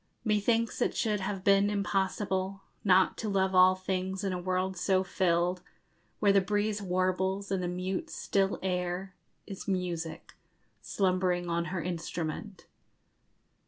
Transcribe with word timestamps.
Methinks 0.25 0.81
it 0.81 0.97
should 0.97 1.19
have 1.19 1.43
been 1.43 1.69
impossible 1.69 2.61
Not 2.83 3.17
to 3.19 3.29
love 3.29 3.53
all 3.53 3.75
things 3.75 4.23
in 4.23 4.33
a 4.33 4.41
world 4.41 4.75
so 4.75 5.03
filled, 5.03 5.61
Where 6.19 6.33
the 6.33 6.41
breeze 6.41 6.81
warbles, 6.81 7.51
and 7.51 7.61
the 7.61 7.67
mute 7.67 8.09
still 8.09 8.57
air 8.63 9.13
_Is 9.47 9.67
music, 9.67 10.33
slumbering 10.81 11.47
on 11.51 11.65
her 11.65 11.83
instrument. 11.83 12.65